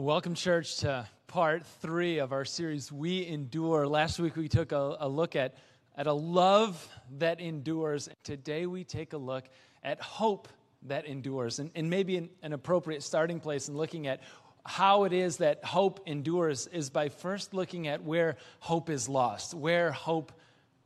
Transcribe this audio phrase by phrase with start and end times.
[0.00, 3.86] Welcome, church, to part three of our series, We Endure.
[3.86, 5.56] Last week we took a, a, look at,
[5.94, 6.88] at a love
[7.18, 8.08] that endures.
[8.24, 9.44] Today we take a look
[9.84, 10.48] at hope
[10.84, 11.58] that endures.
[11.58, 14.22] And, and maybe an, an appropriate starting place in looking at
[14.64, 19.52] how it is that hope endures is by first looking at where hope is lost,
[19.52, 20.32] where hope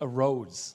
[0.00, 0.74] erodes.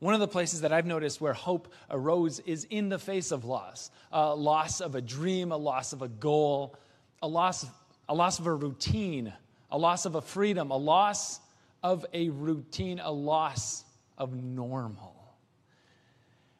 [0.00, 3.46] One of the places that I've noticed where hope erodes is in the face of
[3.46, 6.76] loss a loss of a dream, a loss of a goal
[7.24, 7.64] a loss,
[8.06, 9.32] a loss of a routine,
[9.70, 11.40] a loss of a freedom, a loss
[11.82, 13.82] of a routine, a loss
[14.18, 15.14] of normal.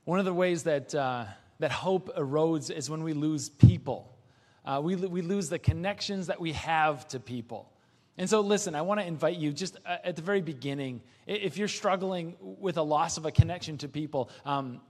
[0.04, 1.26] One of the ways that, uh,
[1.58, 4.16] that hope erodes is when we lose people.
[4.64, 7.70] Uh, we, we lose the connections that we have to people.
[8.16, 11.58] And so, listen, I want to invite you just uh, at the very beginning, if
[11.58, 14.80] you're struggling with a loss of a connection to people, um,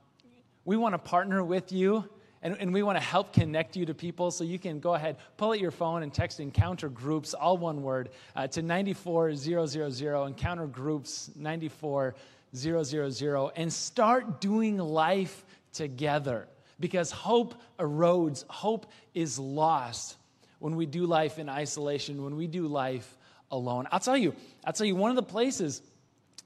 [0.64, 2.08] we want to partner with you
[2.44, 4.30] and, and we want to help connect you to people.
[4.30, 7.82] So you can go ahead, pull out your phone and text encounter groups, all one
[7.82, 16.46] word, uh, to 94000, encounter groups 94000, and start doing life together.
[16.78, 20.16] Because hope erodes, hope is lost
[20.58, 23.16] when we do life in isolation, when we do life
[23.50, 23.88] alone.
[23.90, 24.34] I'll tell you,
[24.64, 25.80] I'll tell you, one of the places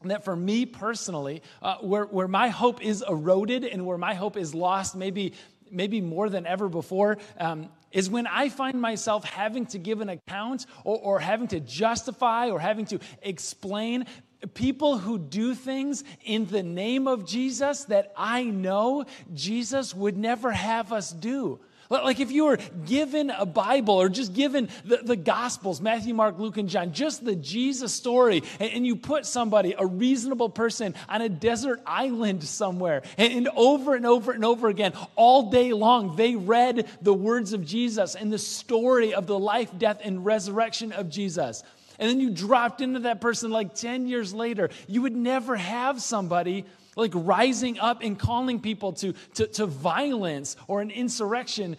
[0.04, 4.36] that for me personally, uh, where, where my hope is eroded and where my hope
[4.36, 5.32] is lost, maybe
[5.70, 10.08] maybe more than ever before, um, is when I find myself having to give an
[10.08, 14.06] account or, or having to justify or having to explain
[14.55, 20.52] people who do things in the name of Jesus that I know Jesus would never
[20.52, 21.60] have us do.
[21.91, 26.39] Like if you were given a Bible or just given the, the Gospels, Matthew, Mark,
[26.39, 30.94] Luke, and John, just the Jesus story, and, and you put somebody, a reasonable person,
[31.09, 35.72] on a desert island somewhere, and, and over and over and over again, all day
[35.72, 40.27] long, they read the words of Jesus and the story of the life, death, and
[40.27, 41.62] resurrection of Jesus.
[41.98, 46.00] And then you dropped into that person like 10 years later, you would never have
[46.00, 46.64] somebody
[46.98, 51.76] like rising up and calling people to, to, to violence or an insurrection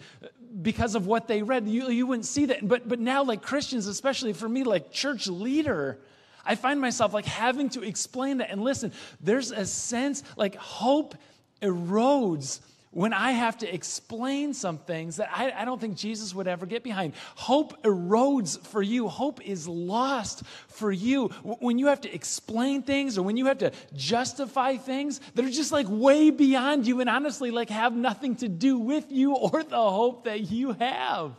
[0.62, 1.68] because of what they read.
[1.68, 2.66] You, you wouldn't see that.
[2.66, 6.00] But, but now, like Christians, especially for me, like church leader,
[6.44, 8.50] I find myself like having to explain that.
[8.50, 11.14] And listen, there's a sense like hope
[11.60, 12.60] erodes
[12.92, 16.66] when I have to explain some things that I, I, don't think Jesus would ever
[16.66, 17.12] get behind.
[17.36, 21.28] Hope erodes for you, hope is lost for you.
[21.28, 25.50] When you have to explain things or when you have to justify things that are
[25.50, 29.62] just like way beyond you and honestly like have nothing to do with you or
[29.62, 31.32] the hope that you have.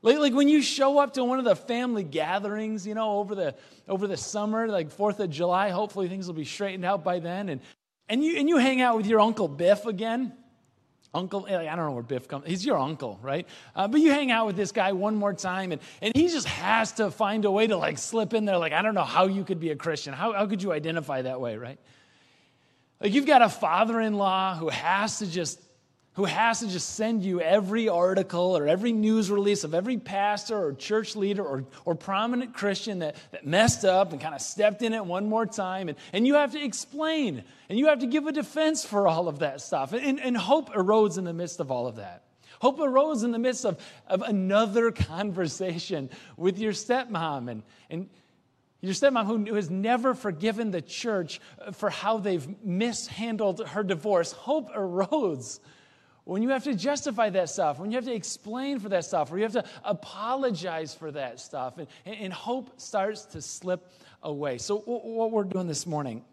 [0.00, 3.34] Like, like when you show up to one of the family gatherings, you know, over
[3.34, 3.54] the
[3.88, 7.48] over the summer, like Fourth of July, hopefully things will be straightened out by then,
[7.48, 7.60] and
[8.08, 10.32] and you and you hang out with your uncle Biff again
[11.14, 13.46] uncle, I don't know where Biff comes, he's your uncle, right?
[13.74, 16.46] Uh, but you hang out with this guy one more time, and, and he just
[16.46, 18.58] has to find a way to like slip in there.
[18.58, 20.12] Like, I don't know how you could be a Christian.
[20.12, 21.78] How, how could you identify that way, right?
[23.00, 25.60] Like, you've got a father in law who has to just
[26.16, 30.56] who has to just send you every article or every news release of every pastor
[30.56, 34.80] or church leader or, or prominent Christian that, that messed up and kind of stepped
[34.80, 35.90] in it one more time.
[35.90, 39.28] And, and you have to explain and you have to give a defense for all
[39.28, 39.92] of that stuff.
[39.92, 42.22] And, and hope erodes in the midst of all of that.
[42.60, 48.08] Hope arose in the midst of, of another conversation with your stepmom and, and
[48.80, 54.32] your stepmom who has never forgiven the church uh, for how they've mishandled her divorce.
[54.32, 55.60] Hope arose
[56.26, 59.30] when you have to justify that stuff, when you have to explain for that stuff,
[59.30, 63.92] or you have to apologize for that stuff, and, and hope starts to slip
[64.24, 64.58] away.
[64.58, 66.24] So, what we're doing this morning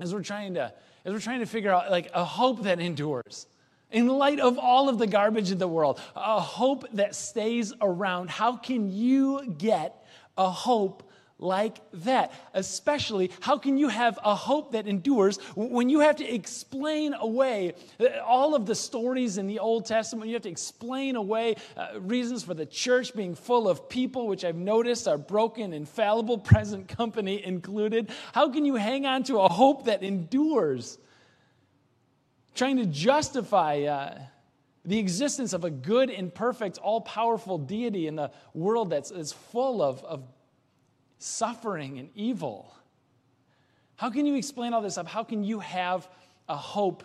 [0.00, 0.72] is we're trying to,
[1.04, 3.48] is we're trying to figure out like a hope that endures.
[3.90, 8.30] In light of all of the garbage in the world, a hope that stays around.
[8.30, 10.06] How can you get
[10.38, 11.02] a hope
[11.38, 12.32] like that.
[12.54, 17.74] Especially, how can you have a hope that endures when you have to explain away
[18.00, 20.28] uh, all of the stories in the Old Testament?
[20.28, 24.44] You have to explain away uh, reasons for the church being full of people, which
[24.44, 28.10] I've noticed are broken, infallible, present company included.
[28.32, 30.98] How can you hang on to a hope that endures?
[32.54, 33.82] Trying to justify.
[33.82, 34.18] Uh,
[34.86, 39.32] the existence of a good and perfect, all powerful deity in the world that's, that's
[39.32, 40.22] full of, of
[41.18, 42.74] suffering and evil.
[43.96, 45.08] How can you explain all this up?
[45.08, 46.08] How can you have
[46.48, 47.04] a hope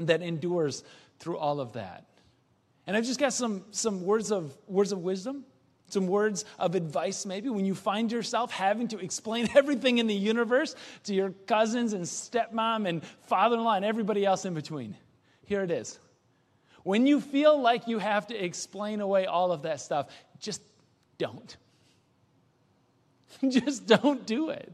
[0.00, 0.84] that endures
[1.18, 2.06] through all of that?
[2.86, 5.44] And I've just got some, some words, of, words of wisdom,
[5.88, 10.14] some words of advice, maybe, when you find yourself having to explain everything in the
[10.14, 10.74] universe
[11.04, 14.96] to your cousins and stepmom and father in law and everybody else in between.
[15.44, 15.98] Here it is.
[16.82, 20.08] When you feel like you have to explain away all of that stuff,
[20.40, 20.62] just
[21.18, 21.56] don't.
[23.48, 24.72] just don't do it.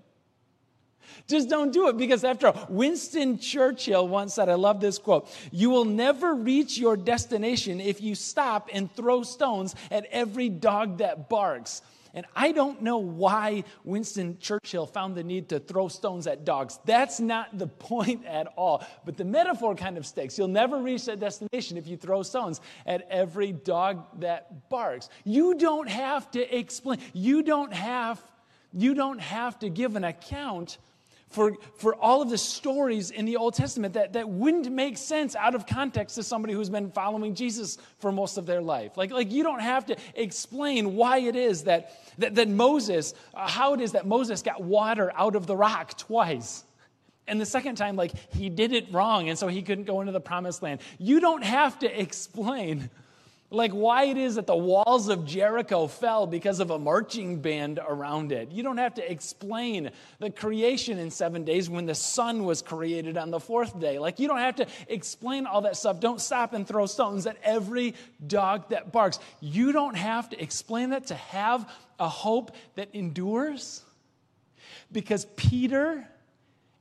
[1.27, 5.29] Just don't do it because, after all, Winston Churchill once said, I love this quote
[5.51, 10.99] You will never reach your destination if you stop and throw stones at every dog
[10.99, 11.83] that barks.
[12.15, 16.79] And I don't know why Winston Churchill found the need to throw stones at dogs.
[16.87, 18.85] That's not the point at all.
[19.05, 20.39] But the metaphor kind of sticks.
[20.39, 25.11] You'll never reach that destination if you throw stones at every dog that barks.
[25.25, 26.99] You don't have to explain.
[27.13, 28.21] You don't have
[28.73, 30.79] you don't have to give an account
[31.31, 35.37] for, for all of the stories in the Old Testament that, that wouldn't make sense
[35.37, 38.97] out of context to somebody who's been following Jesus for most of their life.
[38.97, 43.47] Like, like you don't have to explain why it is that, that, that Moses, uh,
[43.47, 46.65] how it is that Moses got water out of the rock twice.
[47.27, 50.13] And the second time, like, he did it wrong, and so he couldn't go into
[50.13, 50.81] the promised land.
[50.99, 52.89] You don't have to explain
[53.51, 57.81] like why it is that the walls of Jericho fell because of a marching band
[57.87, 58.53] around it.
[58.53, 63.17] You don't have to explain the creation in seven days when the sun was created
[63.17, 63.99] on the fourth day.
[63.99, 65.99] Like you don't have to explain all that stuff.
[65.99, 67.95] Don't stop and throw stones at every
[68.27, 69.19] dog that barks.
[69.41, 73.83] You don't have to explain that to have a hope that endures.
[74.93, 76.07] Because Peter,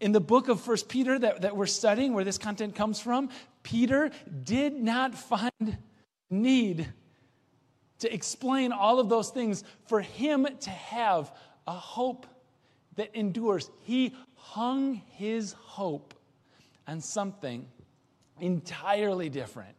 [0.01, 3.29] in the book of First Peter that, that we're studying, where this content comes from,
[3.63, 4.11] Peter
[4.43, 5.77] did not find
[6.29, 6.87] need
[7.99, 11.31] to explain all of those things for him to have
[11.65, 12.27] a hope
[12.95, 13.69] that endures.
[13.83, 16.13] He hung his hope
[16.87, 17.67] on something
[18.39, 19.75] entirely different.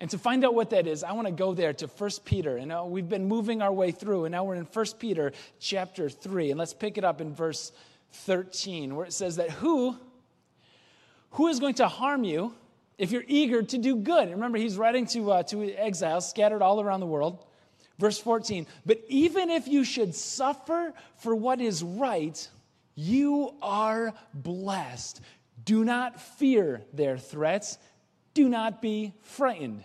[0.00, 2.56] And to find out what that is, I want to go there to 1 Peter.
[2.56, 6.10] And uh, we've been moving our way through, and now we're in 1 Peter chapter
[6.10, 6.50] 3.
[6.50, 7.72] And let's pick it up in verse
[8.12, 9.96] 13, where it says that who,
[11.30, 12.54] who is going to harm you
[12.98, 14.30] if you're eager to do good.
[14.30, 17.44] Remember, he's writing to, uh, to exiles scattered all around the world.
[17.98, 22.48] Verse 14, but even if you should suffer for what is right,
[22.96, 25.20] you are blessed.
[25.64, 27.78] Do not fear their threats.
[28.34, 29.84] Do not be frightened.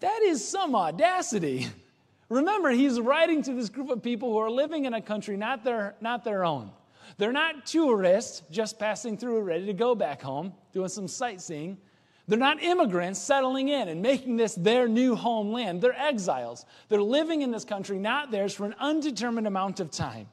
[0.00, 1.68] That is some audacity.
[2.28, 5.62] Remember, he's writing to this group of people who are living in a country not
[5.62, 6.72] their, not their own.
[7.18, 11.78] They're not tourists just passing through, ready to go back home, doing some sightseeing.
[12.28, 15.80] They're not immigrants settling in and making this their new homeland.
[15.80, 16.66] They're exiles.
[16.88, 20.28] They're living in this country, not theirs, for an undetermined amount of time.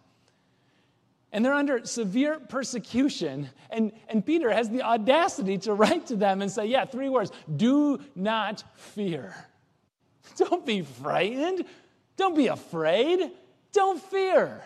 [1.31, 3.49] And they're under severe persecution.
[3.69, 7.31] And, and Peter has the audacity to write to them and say, Yeah, three words
[7.55, 9.35] do not fear.
[10.37, 11.65] Don't be frightened.
[12.17, 13.31] Don't be afraid.
[13.71, 14.63] Don't fear.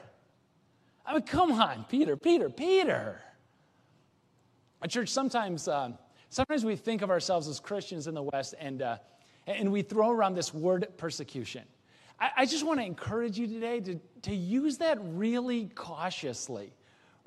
[1.07, 3.21] I mean, come on, Peter, Peter, Peter.
[4.81, 5.91] A church, sometimes, uh,
[6.29, 8.97] sometimes we think of ourselves as Christians in the West and, uh,
[9.47, 11.63] and we throw around this word persecution.
[12.19, 16.73] I, I just want to encourage you today to, to use that really cautiously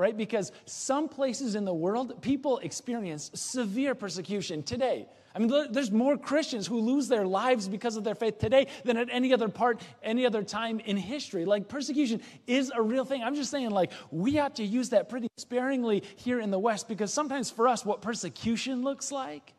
[0.01, 0.17] right?
[0.17, 5.07] Because some places in the world, people experience severe persecution today.
[5.33, 8.97] I mean, there's more Christians who lose their lives because of their faith today than
[8.97, 11.45] at any other part, any other time in history.
[11.45, 13.23] Like, persecution is a real thing.
[13.23, 16.89] I'm just saying, like, we ought to use that pretty sparingly here in the West
[16.89, 19.55] because sometimes for us, what persecution looks like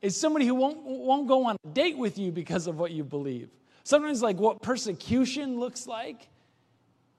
[0.00, 3.04] is somebody who won't, won't go on a date with you because of what you
[3.04, 3.50] believe.
[3.84, 6.28] Sometimes, like, what persecution looks like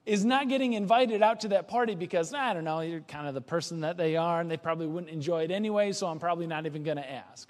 [0.06, 3.34] is not getting invited out to that party because, I don't know, you're kind of
[3.34, 6.48] the person that they are and they probably wouldn't enjoy it anyway, so I'm probably
[6.48, 7.48] not even going to ask.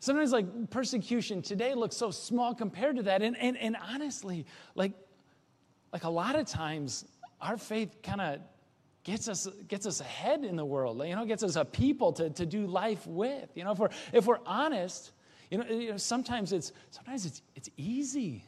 [0.00, 3.22] Sometimes, like, persecution today looks so small compared to that.
[3.22, 4.92] And, and, and honestly, like,
[5.92, 7.04] like a lot of times,
[7.40, 8.40] our faith kind of
[9.04, 12.30] gets us, gets us ahead in the world, you know, gets us a people to,
[12.30, 13.50] to do life with.
[13.54, 15.12] You know, if we're, if we're honest,
[15.50, 18.44] you know, you know sometimes, it's, sometimes it's, it's easy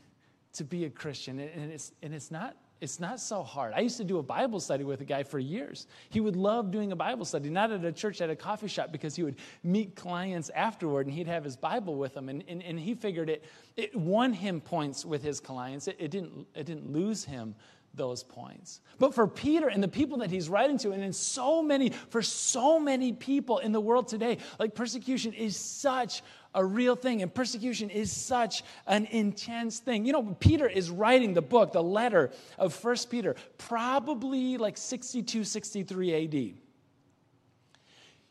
[0.54, 3.72] to be a Christian, and it's, and it's not it's not so hard.
[3.74, 5.86] I used to do a Bible study with a guy for years.
[6.10, 8.90] He would love doing a Bible study, not at a church, at a coffee shop,
[8.90, 12.28] because he would meet clients afterward and he'd have his Bible with them.
[12.28, 13.44] And, and, and he figured it,
[13.76, 17.54] it won him points with his clients, it, it, didn't, it didn't lose him
[17.94, 18.80] those points.
[18.98, 22.22] But for Peter and the people that he's writing to, and in so many, for
[22.22, 26.22] so many people in the world today, like persecution is such
[26.54, 30.04] a real thing, and persecution is such an intense thing.
[30.04, 35.44] You know, Peter is writing the book, the letter of First Peter, probably like 62,
[35.44, 36.34] 63 AD.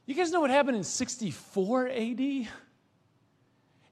[0.06, 2.48] You guys know what happened in 64 AD?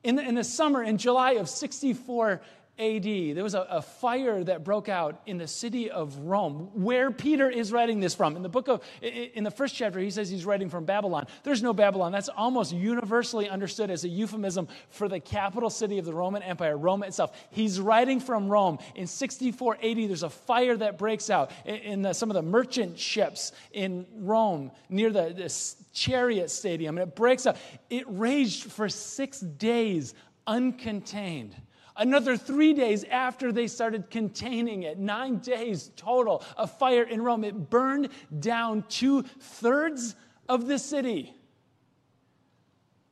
[0.01, 2.41] In the, in the summer, in July of 64
[2.79, 7.11] AD, there was a, a, fire that broke out in the city of Rome, where
[7.11, 8.37] Peter is writing this from.
[8.37, 11.27] In the book of, in the first chapter, he says he's writing from Babylon.
[11.43, 12.13] There's no Babylon.
[12.13, 16.77] That's almost universally understood as a euphemism for the capital city of the Roman Empire,
[16.77, 17.37] Rome itself.
[17.51, 18.79] He's writing from Rome.
[18.95, 22.97] In 64 AD, there's a fire that breaks out in the, some of the merchant
[22.97, 27.57] ships in Rome near the, the chariot stadium, and it breaks out.
[27.89, 30.13] It raged for six days
[30.47, 31.51] uncontained.
[31.99, 37.43] Another three days after they started containing it, nine days total of fire in Rome,
[37.43, 38.07] it burned
[38.39, 40.15] down two thirds
[40.47, 41.33] of the city.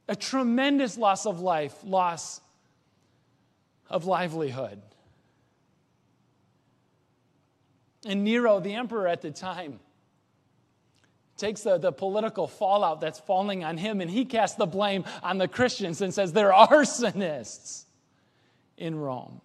[0.07, 2.39] A tremendous loss of life, loss
[3.89, 4.81] of livelihood.
[8.05, 9.81] And Nero, the emperor at the time,
[11.35, 15.37] takes the, the political fallout that's falling on him and he casts the blame on
[15.37, 17.83] the Christians and says they're arsonists
[18.77, 19.41] in Rome.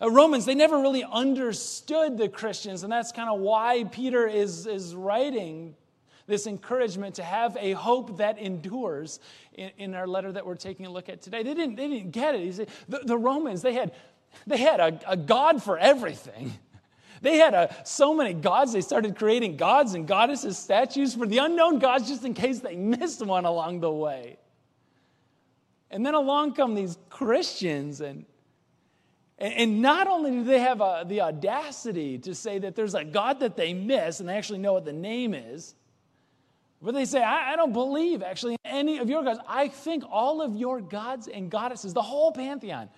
[0.00, 4.66] Uh, Romans, they never really understood the Christians, and that's kind of why Peter is,
[4.66, 5.74] is writing
[6.26, 9.18] this encouragement to have a hope that endures
[9.54, 11.42] in, in, our letter that we're taking a look at today.
[11.42, 12.68] They didn't, they didn't get it.
[12.88, 13.92] The, the, Romans, they had,
[14.46, 16.52] they had a, a God for everything.
[17.20, 21.38] They had a, so many gods, they started creating gods and goddesses, statues for the
[21.38, 24.36] unknown gods just in case they missed one along the way.
[25.90, 28.26] And then along come these Christians, and,
[29.38, 33.04] and not only do they have a, uh, the audacity to say that there's a
[33.04, 35.74] God that they miss, and they actually know what the name is,
[36.80, 39.40] but they say, I, I don't believe actually in any of your gods.
[39.48, 42.88] I think all of your gods and goddesses, the whole pantheon,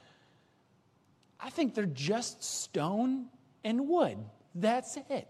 [1.39, 3.27] I think they're just stone
[3.65, 4.19] and wood.
[4.55, 5.29] That's it.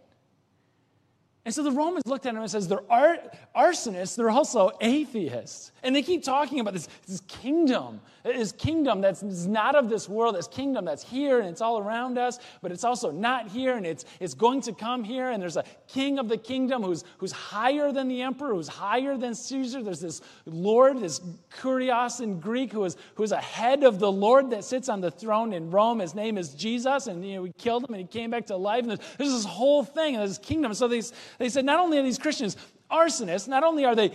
[1.50, 3.18] And so the Romans looked at him and says, they're ar-
[3.56, 5.72] arsonists, they're also atheists.
[5.82, 10.36] And they keep talking about this, this kingdom, this kingdom that's not of this world,
[10.36, 13.84] this kingdom that's here and it's all around us, but it's also not here and
[13.84, 15.30] it's, it's going to come here.
[15.30, 19.16] And there's a king of the kingdom who's, who's higher than the emperor, who's higher
[19.16, 19.82] than Caesar.
[19.82, 21.20] There's this Lord, this
[21.58, 25.00] Kurios in Greek, who is, who is a head of the Lord that sits on
[25.00, 25.98] the throne in Rome.
[25.98, 27.08] His name is Jesus.
[27.08, 28.82] And you know, we killed him and he came back to life.
[28.82, 30.74] And there's, there's this whole thing and this kingdom.
[30.74, 32.54] So these, they said, not only are these Christians
[32.90, 34.12] arsonists, not only are they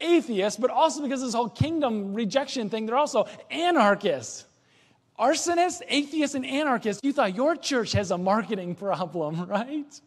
[0.00, 4.44] atheists, but also because of this whole kingdom rejection thing, they're also anarchists.
[5.16, 10.00] Arsonists, atheists, and anarchists, you thought your church has a marketing problem, right?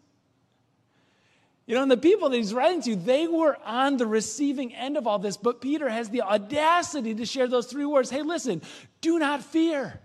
[1.66, 4.98] You know, and the people that he's writing to, they were on the receiving end
[4.98, 8.62] of all this, but Peter has the audacity to share those three words Hey, listen,
[9.00, 10.02] do not fear.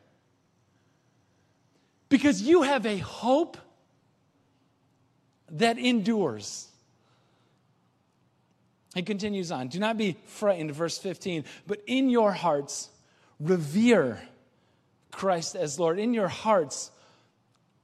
[2.09, 3.57] Because you have a hope
[5.55, 6.69] that endures.
[8.95, 9.69] He continues on.
[9.69, 12.91] Do not be frightened, verse 15, but in your hearts,
[13.41, 14.21] revere
[15.11, 15.99] Christ as Lord.
[15.99, 16.91] In your hearts,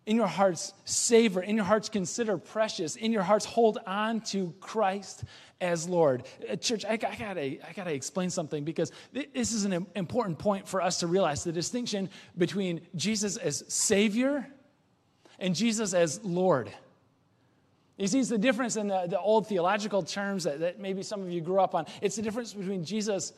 [0.06, 1.42] in your hearts, savor.
[1.42, 2.96] In your hearts, consider precious.
[2.96, 5.24] In your hearts, hold on to Christ
[5.60, 6.24] as Lord.
[6.48, 10.66] Uh, church, I, I, gotta, I gotta explain something because this is an important point
[10.66, 12.08] for us to realize the distinction
[12.38, 14.46] between Jesus as Savior
[15.38, 16.72] and Jesus as Lord.
[18.00, 21.20] You see, it's the difference in the, the old theological terms that, that maybe some
[21.20, 21.84] of you grew up on.
[22.00, 23.34] It's the difference between Jesus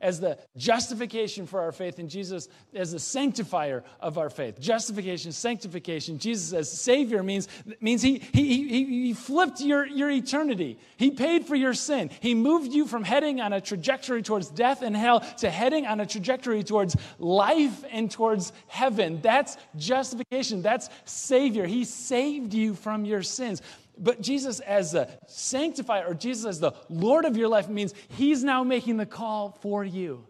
[0.00, 4.60] as the justification for our faith and Jesus as the sanctifier of our faith.
[4.60, 6.18] Justification, sanctification.
[6.18, 7.48] Jesus as Savior means,
[7.80, 10.78] means he, he, he, he flipped your, your eternity.
[10.96, 12.10] He paid for your sin.
[12.20, 16.00] He moved you from heading on a trajectory towards death and hell to heading on
[16.00, 19.20] a trajectory towards life and towards heaven.
[19.22, 20.62] That's justification.
[20.62, 21.66] That's Savior.
[21.66, 23.62] He saved you from your sins.
[23.98, 28.44] But Jesus, as the sanctifier, or Jesus as the Lord of your life, means He's
[28.44, 30.26] now making the call for you.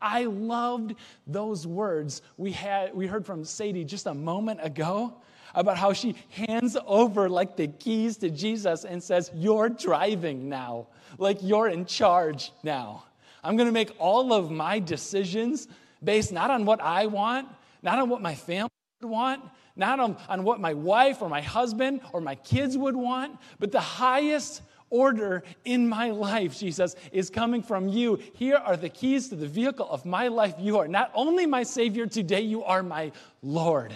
[0.00, 0.94] I loved
[1.26, 5.14] those words we, had, we heard from Sadie just a moment ago
[5.54, 10.88] about how she hands over like the keys to Jesus and says, You're driving now.
[11.18, 13.04] Like you're in charge now.
[13.42, 15.68] I'm going to make all of my decisions
[16.02, 17.48] based not on what I want,
[17.82, 18.70] not on what my family
[19.02, 19.42] would want,
[19.76, 23.70] not on, on what my wife or my husband or my kids would want, but
[23.70, 28.18] the highest order in my life, Jesus, is coming from you.
[28.34, 30.54] Here are the keys to the vehicle of my life.
[30.58, 33.12] You are not only my Savior today, you are my
[33.42, 33.92] Lord.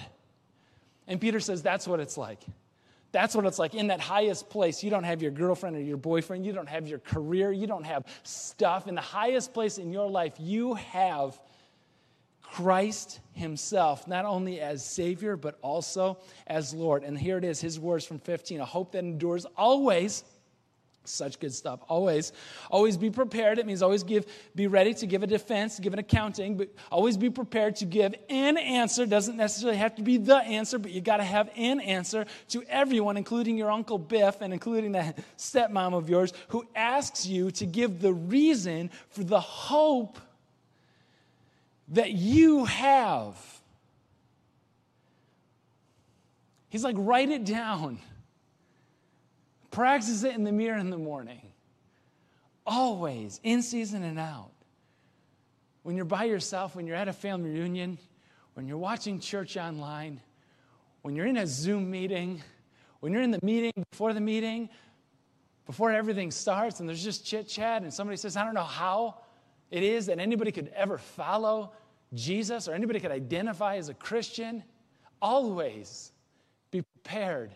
[1.06, 2.40] And Peter says that's what it's like.
[3.12, 3.74] That's what it's like.
[3.74, 6.86] In that highest place, you don't have your girlfriend or your boyfriend, you don't have
[6.86, 8.86] your career, you don't have stuff.
[8.86, 11.40] In the highest place in your life, you have
[12.52, 17.04] Christ Himself, not only as Savior, but also as Lord.
[17.04, 20.24] And here it is, His words from 15 a hope that endures always
[21.04, 21.80] Such good stuff.
[21.88, 22.32] Always,
[22.70, 23.58] always be prepared.
[23.58, 27.16] It means always give, be ready to give a defense, give an accounting, but always
[27.16, 29.06] be prepared to give an answer.
[29.06, 32.62] Doesn't necessarily have to be the answer, but you got to have an answer to
[32.68, 37.64] everyone, including your Uncle Biff and including that stepmom of yours who asks you to
[37.64, 40.18] give the reason for the hope
[41.90, 43.36] that you have.
[46.68, 47.98] He's like, write it down.
[49.70, 51.42] Practice it in the mirror in the morning.
[52.66, 54.50] Always, in season and out.
[55.82, 57.98] When you're by yourself, when you're at a family reunion,
[58.54, 60.20] when you're watching church online,
[61.02, 62.42] when you're in a Zoom meeting,
[63.00, 64.68] when you're in the meeting, before the meeting,
[65.66, 69.22] before everything starts, and there's just chit chat, and somebody says, I don't know how
[69.70, 71.72] it is that anybody could ever follow
[72.14, 74.64] Jesus or anybody could identify as a Christian.
[75.22, 76.12] Always
[76.70, 77.50] be prepared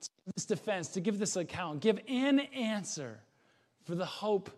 [0.00, 3.20] to give this defense, to give this account, give an answer
[3.84, 4.50] for the hope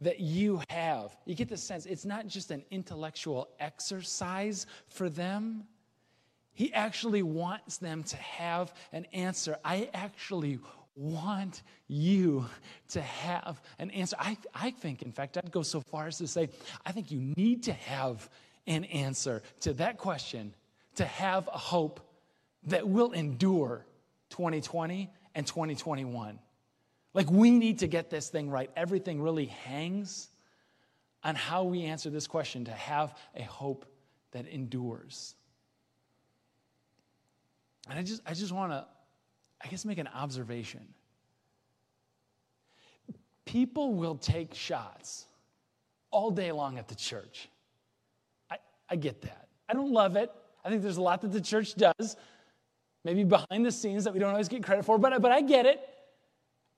[0.00, 1.16] that you have.
[1.26, 5.64] You get the sense it's not just an intellectual exercise for them.
[6.52, 9.56] He actually wants them to have an answer.
[9.64, 10.58] I actually
[10.96, 12.46] want you
[12.88, 14.16] to have an answer.
[14.18, 16.50] I, I think, in fact, I'd go so far as to say,
[16.84, 18.28] I think you need to have
[18.70, 20.54] an answer to that question,
[20.96, 22.00] to have a hope
[22.64, 23.84] that will endure
[24.30, 26.38] 2020 and 2021.
[27.12, 28.70] Like, we need to get this thing right.
[28.76, 30.28] Everything really hangs
[31.24, 33.84] on how we answer this question to have a hope
[34.30, 35.34] that endures.
[37.88, 38.86] And I just, I just want to,
[39.62, 40.86] I guess, make an observation.
[43.44, 45.26] People will take shots
[46.12, 47.48] all day long at the church.
[48.90, 49.48] I, get that.
[49.68, 50.30] I don't love it.
[50.64, 52.16] I think there's a lot that the church does
[53.04, 55.66] maybe behind the scenes that we don't always get credit for, but, but I get
[55.66, 55.80] it.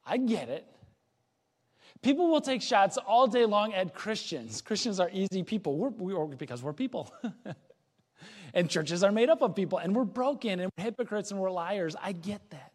[0.07, 0.67] I get it.
[2.03, 4.61] People will take shots all day long at Christians.
[4.61, 7.13] Christians are easy people we're, we are, because we're people.
[8.55, 11.51] and churches are made up of people, and we're broken, and we're hypocrites, and we're
[11.51, 11.95] liars.
[12.01, 12.73] I get that.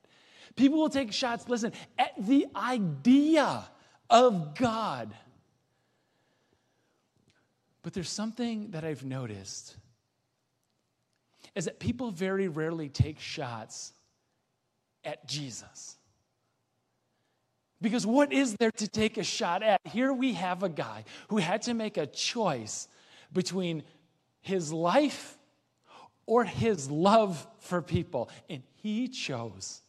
[0.56, 3.68] People will take shots, listen, at the idea
[4.10, 5.14] of God.
[7.84, 9.76] But there's something that I've noticed
[11.56, 13.94] is that people very rarely take shots
[15.04, 15.98] at Jesus.
[17.82, 19.80] Because what is there to take a shot at?
[19.86, 22.88] Here we have a guy who had to make a choice
[23.32, 23.84] between
[24.42, 25.38] his life
[26.26, 28.30] or his love for people.
[28.50, 29.82] And he chose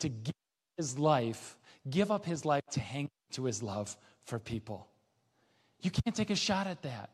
[0.00, 0.34] to give
[0.76, 1.56] his life,
[1.88, 4.88] give up his life to hang to his love for people.
[5.84, 7.10] You can't take a shot at that.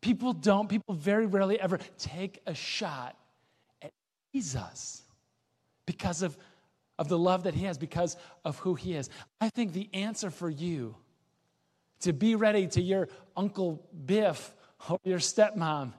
[0.00, 3.14] People don't, people very rarely ever take a shot
[3.82, 3.92] at
[4.34, 5.02] Jesus
[5.86, 6.36] because of,
[6.98, 9.10] of the love that he has, because of who he is.
[9.40, 10.96] I think the answer for you
[12.00, 14.52] to be ready to your Uncle Biff
[14.88, 15.92] or your stepmom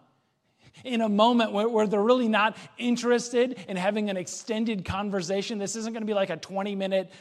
[0.84, 5.60] in a moment where, where, they're really not interested in having an extended conversation.
[5.60, 7.12] This isn't going to be like a 20 minute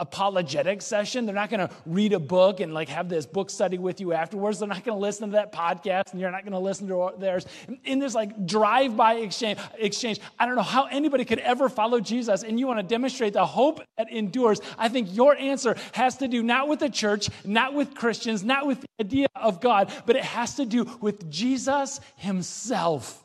[0.00, 1.26] apologetic session.
[1.26, 4.12] They're not going to read a book and like have this book study with you
[4.12, 4.58] afterwards.
[4.58, 7.12] They're not going to listen to that podcast and you're not going to listen to
[7.18, 7.46] theirs.
[7.84, 12.42] In this like drive-by exchange, exchange, I don't know how anybody could ever follow Jesus
[12.42, 14.60] and you want to demonstrate the hope that endures.
[14.78, 18.66] I think your answer has to do not with the church, not with Christians, not
[18.66, 23.22] with the idea of God, but it has to do with Jesus himself.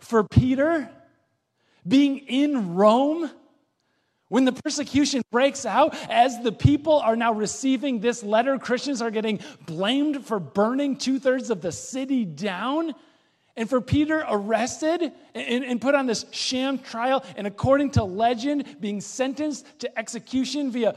[0.00, 0.90] For Peter,
[1.86, 3.30] being in Rome,
[4.32, 9.10] when the persecution breaks out, as the people are now receiving this letter, Christians are
[9.10, 12.94] getting blamed for burning two thirds of the city down.
[13.58, 15.02] And for Peter, arrested
[15.34, 20.70] and, and, put on this sham trial, and according to legend, being sentenced to execution
[20.70, 20.96] via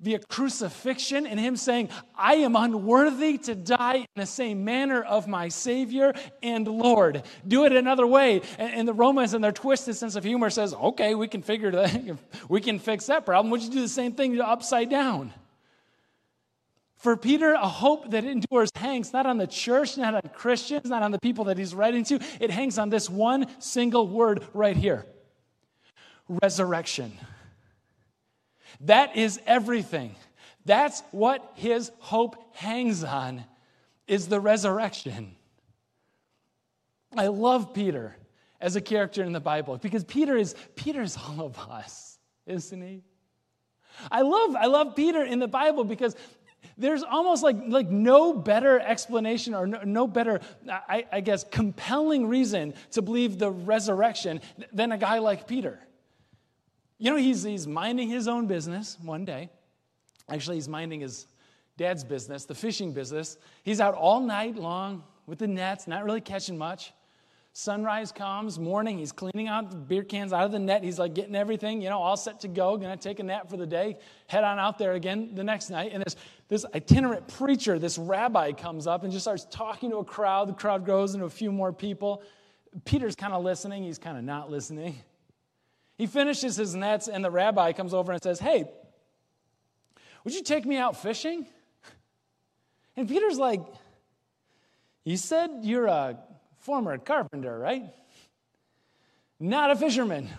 [0.00, 5.28] via crucifixion and him saying, I am unworthy to die in the same manner of
[5.28, 7.22] my Savior and Lord.
[7.46, 8.42] Do it another way.
[8.58, 12.18] And, the Romans, in their twisted sense of humor, says, okay, we can figure that,
[12.48, 13.50] we can fix that problem.
[13.50, 15.32] Would you do the same thing upside down?
[16.96, 21.02] For Peter, a hope that endures hangs not on the church, not on Christians, not
[21.02, 22.20] on the people that he's writing to.
[22.40, 25.06] It hangs on this one single word right here
[26.42, 27.12] resurrection.
[28.80, 30.14] That is everything.
[30.64, 33.44] That's what his hope hangs on
[34.06, 35.36] is the resurrection.
[37.16, 38.16] I love Peter
[38.60, 42.80] as a character in the Bible because Peter is Peter is all of us, isn't
[42.80, 43.02] he?
[44.10, 46.14] I love I love Peter in the Bible because
[46.76, 52.26] there's almost like, like no better explanation or no, no better, I, I guess, compelling
[52.26, 54.40] reason to believe the resurrection
[54.72, 55.78] than a guy like Peter.
[57.00, 59.48] You know, he's, he's minding his own business one day.
[60.28, 61.26] Actually, he's minding his
[61.78, 63.38] dad's business, the fishing business.
[63.62, 66.92] He's out all night long with the nets, not really catching much.
[67.54, 70.84] Sunrise comes, morning, he's cleaning out the beer cans out of the net.
[70.84, 73.56] He's like getting everything, you know, all set to go, gonna take a nap for
[73.56, 75.92] the day, head on out there again the next night.
[75.92, 76.16] And this,
[76.48, 80.50] this itinerant preacher, this rabbi comes up and just starts talking to a crowd.
[80.50, 82.22] The crowd grows into a few more people.
[82.84, 84.96] Peter's kind of listening, he's kind of not listening.
[86.00, 88.64] He finishes his nets, and the rabbi comes over and says, Hey,
[90.24, 91.46] would you take me out fishing?
[92.96, 93.60] And Peter's like,
[95.04, 96.18] You said you're a
[96.60, 97.82] former carpenter, right?
[99.38, 100.30] Not a fisherman.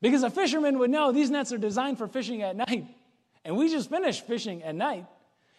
[0.00, 2.84] Because a fisherman would know these nets are designed for fishing at night.
[3.44, 5.06] And we just finished fishing at night.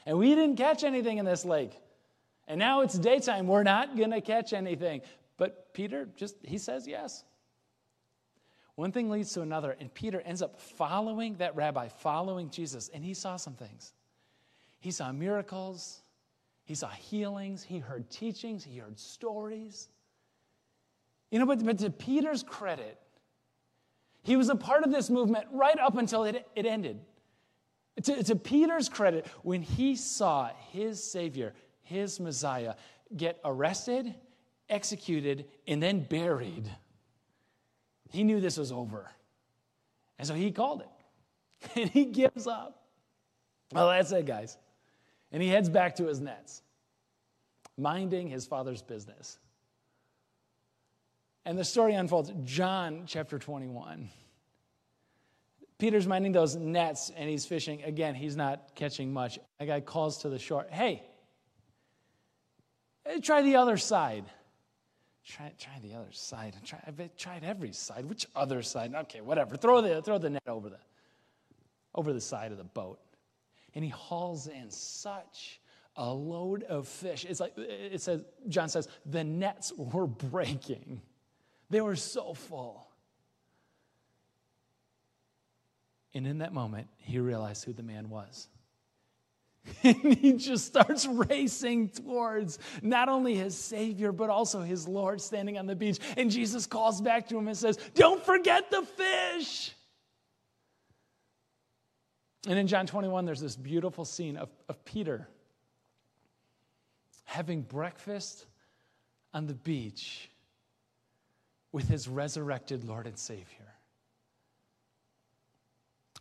[0.06, 1.71] And we didn't catch anything in this lake.
[2.45, 3.47] And now it's daytime.
[3.47, 4.99] We're not going to catch anything.
[5.38, 7.23] But Peter just, he says yes.
[8.79, 9.75] One thing leads to another.
[9.79, 12.89] And Peter ends up following that rabbi, following Jesus.
[12.93, 13.93] And he saw some things.
[14.79, 16.01] He saw miracles.
[16.69, 19.87] He saw healings, he heard teachings, he heard stories.
[21.31, 22.95] You know, but, but to Peter's credit,
[24.21, 26.99] he was a part of this movement right up until it, it ended.
[28.03, 32.75] To, to Peter's credit, when he saw his Savior, his Messiah,
[33.17, 34.13] get arrested,
[34.69, 36.69] executed, and then buried,
[38.10, 39.10] he knew this was over.
[40.17, 40.89] And so he called it.
[41.76, 42.84] And he gives up.
[43.74, 44.58] Well, that's it, guys.
[45.32, 46.62] And he heads back to his nets,
[47.78, 49.38] minding his father's business.
[51.45, 52.32] And the story unfolds.
[52.43, 54.10] John chapter 21.
[55.78, 57.84] Peter's minding those nets and he's fishing.
[57.84, 59.39] Again, he's not catching much.
[59.60, 61.04] A guy calls to the shore, Hey,
[63.22, 64.26] try the other side.
[65.29, 66.55] Try, try the other side.
[66.65, 68.05] Try, I've tried every side.
[68.05, 68.93] Which other side?
[68.95, 69.55] Okay, whatever.
[69.55, 70.79] Throw the, throw the net over the,
[71.93, 72.99] over the side of the boat
[73.75, 75.61] and he hauls in such
[75.95, 77.25] a load of fish.
[77.25, 81.01] It's like it says, John says, the nets were breaking.
[81.69, 82.87] They were so full.
[86.13, 88.47] And in that moment, he realized who the man was.
[89.84, 95.58] and he just starts racing towards not only his Savior, but also his Lord standing
[95.58, 96.00] on the beach.
[96.17, 99.74] And Jesus calls back to him and says, Don't forget the fish.
[102.48, 105.28] And in John 21, there's this beautiful scene of, of Peter
[107.26, 108.45] having breakfast
[109.34, 110.30] on the beach
[111.72, 113.45] with his resurrected Lord and Savior.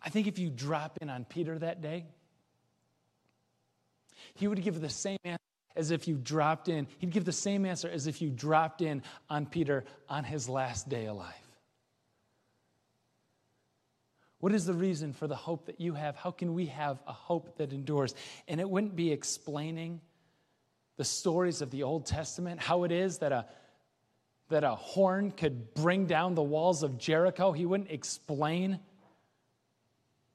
[0.03, 2.05] I think if you drop in on Peter that day,
[4.39, 5.43] he would give the same answer
[5.75, 6.87] as if you dropped in.
[6.99, 10.89] He'd give the same answer as if you dropped in on Peter on his last
[10.89, 11.35] day alive.
[14.41, 16.15] What is the reason for the hope that you have?
[16.15, 18.15] How can we have a hope that endures?
[18.47, 20.01] And it wouldn't be explaining
[20.97, 23.47] the stories of the Old Testament, how it is that a
[24.51, 27.53] that a horn could bring down the walls of Jericho.
[27.53, 28.81] He wouldn't explain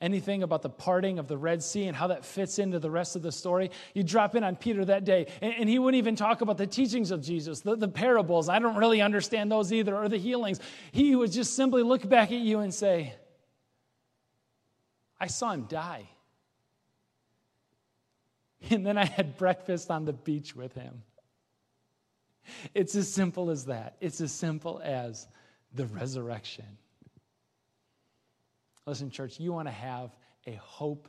[0.04, 3.16] anything about the parting of the Red Sea and how that fits into the rest
[3.16, 3.72] of the story.
[3.94, 6.68] You drop in on Peter that day, and, and he wouldn't even talk about the
[6.68, 8.50] teachings of Jesus, the, the parables.
[8.50, 10.60] I don't really understand those either, or the healings.
[10.92, 13.14] He would just simply look back at you and say,
[15.20, 16.10] I saw him die.
[18.70, 21.04] And then I had breakfast on the beach with him.
[22.74, 23.98] It's as simple as that.
[24.00, 25.28] It's as simple as
[25.74, 26.78] the resurrection.
[28.86, 30.16] Listen, church, you want to have
[30.46, 31.08] a hope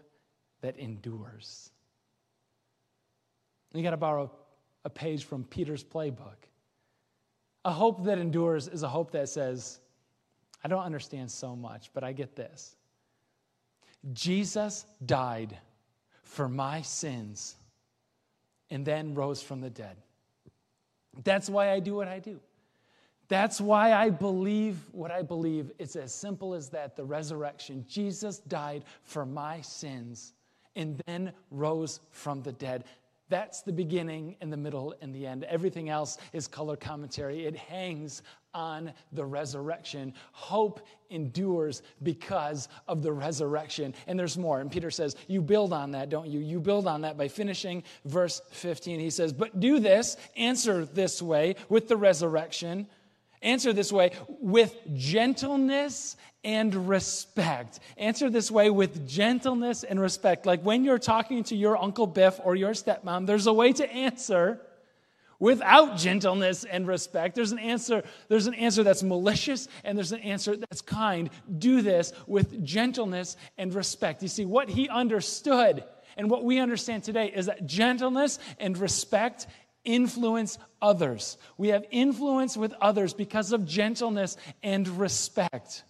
[0.61, 1.71] that endures.
[3.73, 4.31] You got to borrow
[4.85, 6.37] a page from Peter's playbook.
[7.65, 9.81] A hope that endures is a hope that says,
[10.63, 12.77] I don't understand so much, but I get this.
[14.13, 15.57] Jesus died
[16.23, 17.57] for my sins
[18.71, 19.97] and then rose from the dead.
[21.23, 22.41] That's why I do what I do.
[23.29, 25.73] That's why I believe what I believe.
[25.79, 27.85] It's as simple as that the resurrection.
[27.89, 30.35] Jesus died for my sins
[30.77, 32.85] and then rose from the dead.
[33.31, 35.45] That's the beginning and the middle and the end.
[35.45, 37.47] Everything else is color commentary.
[37.47, 40.13] It hangs on the resurrection.
[40.33, 43.95] Hope endures because of the resurrection.
[44.07, 44.61] And there's more.
[44.61, 46.41] And Peter says, You build on that, don't you?
[46.41, 49.01] You build on that by finishing verse 15.
[49.01, 52.87] He says, But do this, answer this way with the resurrection.
[53.45, 57.79] Answer this way with gentleness and respect.
[57.97, 60.47] Answer this way with gentleness and respect.
[60.47, 63.91] Like when you're talking to your Uncle Biff or your stepmom, there's a way to
[63.93, 64.61] answer
[65.39, 67.35] without gentleness and respect.
[67.35, 71.29] There's an answer, there's an answer that's malicious and there's an answer that's kind.
[71.59, 74.23] Do this with gentleness and respect.
[74.23, 75.85] You see, what he understood
[76.17, 79.47] and what we understand today is that gentleness and respect
[79.85, 81.39] influence others.
[81.57, 85.85] We have influence with others because of gentleness and respect.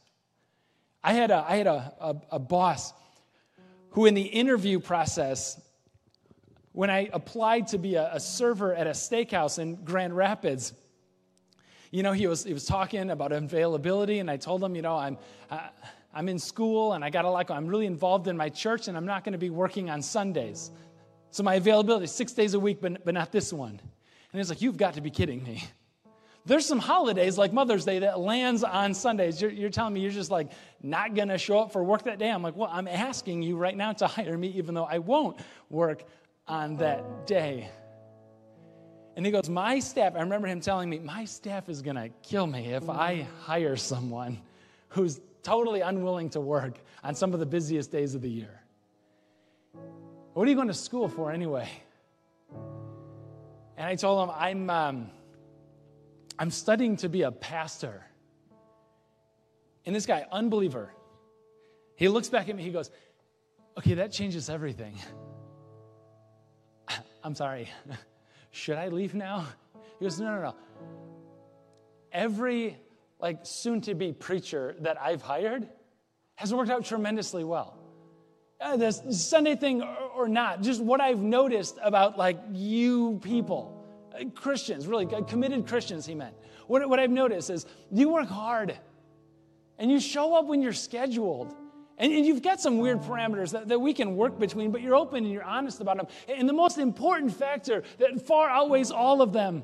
[1.02, 2.92] I had a, I had a, a, a boss
[3.90, 5.61] who, in the interview process,
[6.72, 10.72] when I applied to be a, a, server at a steakhouse in Grand Rapids,
[11.92, 14.96] you know, he was, he was talking about availability, and I told him, you know,
[14.96, 15.16] I'm,
[15.50, 15.68] uh,
[16.12, 18.96] I'm in school and I got a lot, I'm really involved in my church, and
[18.96, 20.70] I'm not going to be working on Sundays.
[21.35, 23.70] So my availability is six days a week, but, but not this one.
[23.70, 25.64] And he's like, You've got to be kidding me.
[26.47, 29.42] There's some holidays like Mother's Day that lands on Sundays.
[29.42, 32.20] You're, you're telling me you're just like not going to show up for work that
[32.20, 32.31] day.
[32.31, 35.40] I'm like, Well, I'm asking you right now to hire me, even though I won't
[35.70, 36.05] work
[36.47, 37.68] on that day.
[39.16, 42.11] And he goes, My staff, I remember him telling me, My staff is going to
[42.23, 44.40] kill me if I hire someone
[44.90, 48.61] who's totally unwilling to work on some of the busiest days of the year.
[50.35, 51.68] What are you going to school for anyway?
[53.77, 55.11] And I told him, I'm, um,
[56.38, 58.05] I'm studying to be a pastor.
[59.87, 60.92] And this guy, unbeliever,
[61.94, 62.90] he looks back at me, he goes,
[63.79, 64.97] Okay, that changes everything.
[67.25, 67.68] I'm sorry.
[68.51, 69.47] Should I leave now?
[70.01, 70.55] He goes, No, no, no.
[72.11, 72.77] Every
[73.20, 75.68] like soon to be preacher that I've hired
[76.35, 77.79] has worked out tremendously well.
[78.64, 83.85] Uh, this Sunday thing or, or not, just what I've noticed about like you people,
[84.18, 86.35] uh, Christians, really committed Christians, he meant.
[86.66, 88.79] What, what I've noticed is you work hard
[89.79, 91.55] and you show up when you're scheduled.
[91.98, 94.96] And, and you've got some weird parameters that, that we can work between, but you're
[94.96, 96.07] open and you're honest about them.
[96.27, 99.62] And the most important factor that far outweighs all of them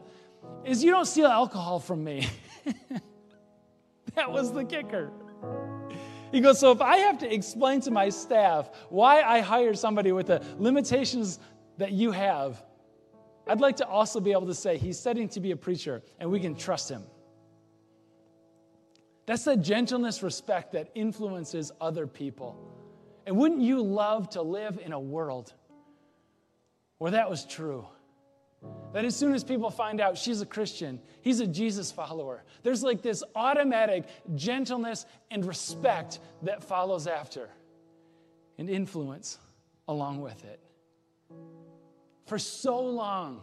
[0.64, 2.28] is you don't steal alcohol from me.
[4.14, 5.12] That was the kicker.
[6.32, 10.12] He goes, So if I have to explain to my staff why I hired somebody
[10.12, 11.38] with the limitations
[11.78, 12.62] that you have,
[13.46, 16.30] I'd like to also be able to say he's studying to be a preacher and
[16.30, 17.02] we can trust him.
[19.26, 22.56] That's the gentleness, respect that influences other people.
[23.26, 25.52] And wouldn't you love to live in a world
[26.98, 27.86] where that was true?
[28.92, 32.82] That as soon as people find out she's a Christian, he's a Jesus follower, there's
[32.82, 37.48] like this automatic gentleness and respect that follows after
[38.58, 39.38] and influence
[39.88, 40.60] along with it.
[42.26, 43.42] For so long,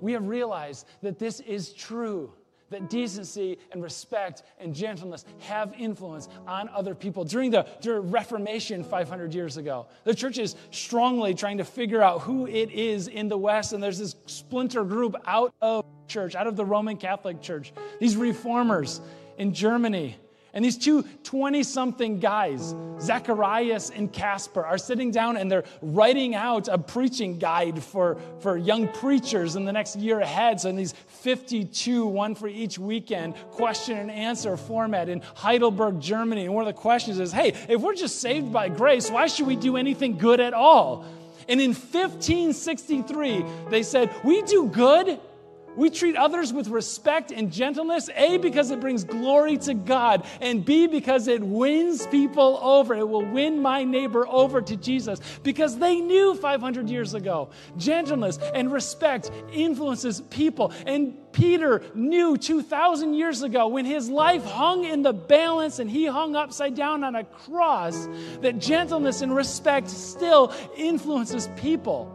[0.00, 2.32] we have realized that this is true
[2.70, 7.24] that decency and respect and gentleness have influence on other people.
[7.24, 12.22] During the, during Reformation 500 years ago, the church is strongly trying to figure out
[12.22, 16.46] who it is in the West, and there's this splinter group out of church, out
[16.46, 19.00] of the Roman Catholic Church, these reformers
[19.38, 20.16] in Germany
[20.56, 26.34] and these two 20 something guys, Zacharias and Caspar, are sitting down and they're writing
[26.34, 30.58] out a preaching guide for, for young preachers in the next year ahead.
[30.58, 36.46] So, in these 52, one for each weekend, question and answer format in Heidelberg, Germany.
[36.46, 39.46] And one of the questions is hey, if we're just saved by grace, why should
[39.46, 41.04] we do anything good at all?
[41.48, 45.20] And in 1563, they said, We do good
[45.76, 50.64] we treat others with respect and gentleness, A, because it brings glory to God, and
[50.64, 52.94] B, because it wins people over.
[52.94, 58.38] It will win my neighbor over to Jesus because they knew 500 years ago gentleness
[58.54, 60.72] and respect influences people.
[60.86, 66.06] And Peter knew 2,000 years ago when his life hung in the balance and he
[66.06, 68.08] hung upside down on a cross
[68.40, 72.06] that gentleness and respect still influences people.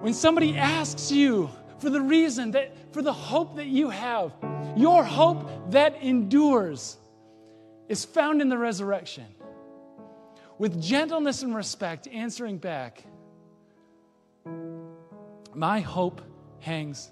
[0.00, 4.32] When somebody asks you, for the reason that, for the hope that you have.
[4.76, 6.96] Your hope that endures
[7.88, 9.26] is found in the resurrection.
[10.58, 13.04] With gentleness and respect, answering back,
[15.54, 16.20] my hope
[16.60, 17.10] hangs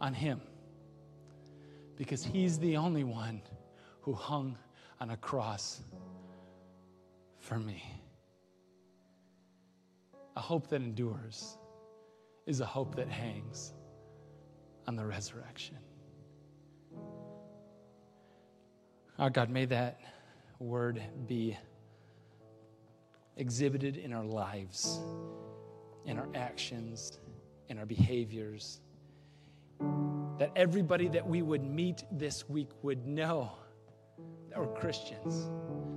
[0.00, 0.40] on him
[1.96, 3.42] because he's the only one
[4.00, 4.58] who hung
[5.00, 5.80] on a cross
[7.38, 7.82] for me.
[10.36, 11.56] A hope that endures
[12.46, 13.72] is a hope that hangs
[14.90, 15.76] on the resurrection.
[19.20, 20.00] Our God, may that
[20.58, 21.56] word be
[23.36, 24.98] exhibited in our lives,
[26.06, 27.20] in our actions,
[27.68, 28.80] in our behaviors.
[30.40, 33.52] That everybody that we would meet this week would know
[34.48, 35.44] that we're Christians,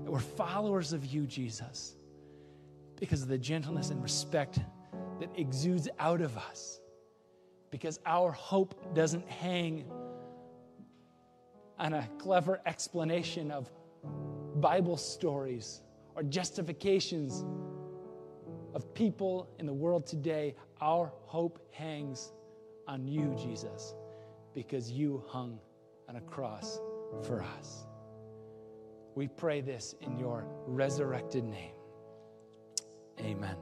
[0.04, 1.96] that we're followers of you, Jesus,
[3.00, 4.60] because of the gentleness and respect
[5.20, 6.80] that exudes out of us
[7.74, 9.84] because our hope doesn't hang
[11.80, 13.72] on a clever explanation of
[14.58, 15.82] Bible stories
[16.14, 17.44] or justifications
[18.76, 20.54] of people in the world today.
[20.82, 22.32] Our hope hangs
[22.88, 23.96] on you, Jesus,
[24.54, 25.58] because you hung
[26.08, 26.80] on a cross
[27.24, 27.88] for us.
[29.16, 31.74] We pray this in your resurrected name.
[33.20, 33.56] Amen.